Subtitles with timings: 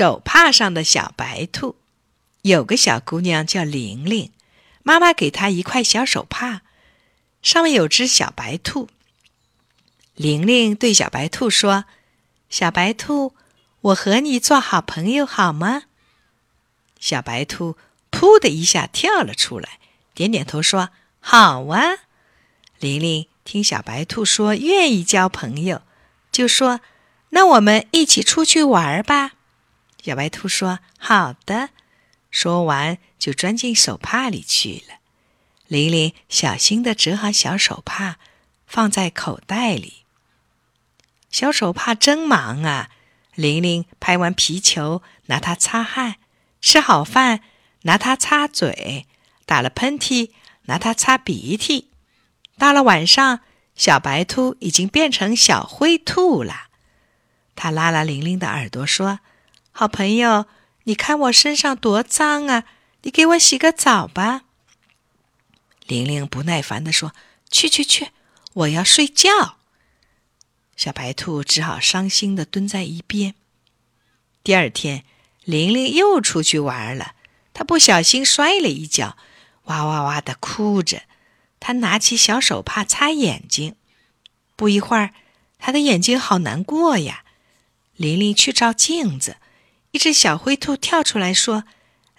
[0.00, 1.76] 手帕上的小白兔。
[2.40, 4.32] 有个小姑娘叫玲玲，
[4.82, 6.62] 妈妈给她一块小手帕，
[7.42, 8.88] 上面有只小白兔。
[10.14, 11.84] 玲玲对小白兔说
[12.48, 13.34] ：“小白兔，
[13.82, 15.82] 我和你做好朋友好吗？”
[16.98, 17.76] 小白兔
[18.10, 19.78] 噗的一下跳了出来，
[20.14, 20.88] 点点头说
[21.20, 21.82] ：“好啊。”
[22.80, 25.82] 玲玲听小白兔说愿意交朋友，
[26.32, 26.80] 就说
[27.36, 29.32] ：“那我们一起出去玩吧。”
[30.02, 31.70] 小白兔说：“好的。”
[32.30, 35.00] 说完就钻进手帕里去了。
[35.66, 38.16] 玲玲小心的折好小手帕，
[38.66, 40.04] 放在口袋里。
[41.30, 42.90] 小手帕真忙啊！
[43.34, 46.14] 玲玲拍完皮球，拿它擦汗；
[46.60, 47.40] 吃好饭，
[47.82, 49.06] 拿它擦嘴；
[49.46, 50.30] 打了喷嚏，
[50.62, 51.90] 拿它擦鼻涕。
[52.58, 53.40] 到了晚上，
[53.74, 56.68] 小白兔已经变成小灰兔了。
[57.54, 59.20] 他拉拉玲玲的耳朵说
[59.72, 60.46] ：“好朋友，
[60.84, 62.64] 你看我身上多脏啊！
[63.02, 64.42] 你给我洗个澡吧。”
[65.86, 67.12] 玲玲不耐烦地说
[67.50, 68.08] ：“去去去，
[68.52, 69.56] 我要睡觉。”
[70.76, 73.34] 小白兔只好伤心的蹲在一边。
[74.42, 75.04] 第二天，
[75.44, 77.14] 玲玲又出去玩了。
[77.52, 79.16] 她不小心摔了一跤，
[79.64, 81.02] 哇哇哇的哭着。
[81.58, 83.76] 她拿起小手帕擦眼睛。
[84.56, 85.12] 不一会儿，
[85.58, 87.24] 她的眼睛好难过呀。
[87.96, 89.36] 玲玲去照镜子，
[89.92, 91.64] 一只小灰兔跳出来说：“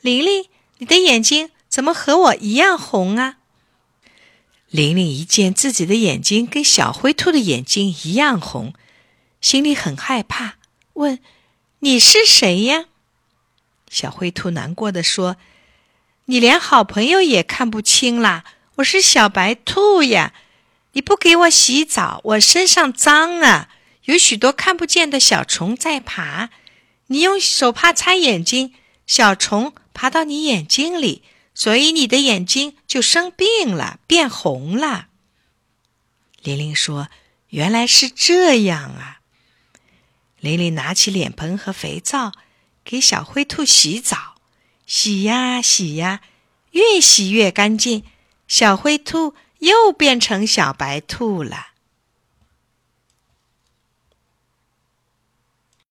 [0.02, 0.46] 玲玲，
[0.80, 3.38] 你的眼睛怎么和我一样红啊？”
[4.70, 8.74] 玲玲一见自己的眼睛跟小灰兔的眼睛一样红，
[9.42, 10.56] 心里很害怕，
[10.94, 11.20] 问
[11.80, 12.86] ：“你是谁呀？”
[13.90, 15.36] 小灰兔难过的说
[16.26, 18.46] ：“你连好朋友也看不清啦！
[18.76, 20.34] 我是小白兔呀！
[20.94, 23.70] 你不给我洗澡，我身上脏啊，
[24.06, 26.50] 有许多看不见的小虫在爬。
[27.12, 28.74] 你用手帕擦眼睛，
[29.06, 31.24] 小虫爬到你眼睛里。”
[31.54, 35.10] 所以你的眼睛就生病了，变红了。
[36.42, 37.10] 玲玲说
[37.52, 39.20] ：“原来是这样啊！”
[40.40, 42.32] 玲玲拿起脸盆和肥皂，
[42.86, 44.36] 给小灰兔洗澡，
[44.88, 46.22] 洗呀洗呀，
[46.72, 48.06] 越洗越干净，
[48.48, 51.68] 小灰兔又变成小白兔了。